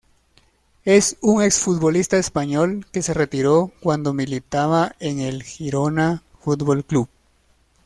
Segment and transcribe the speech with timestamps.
[0.83, 7.07] Es un ex-futbolista español que se retiró cuando militaba en el Girona Futbol Club.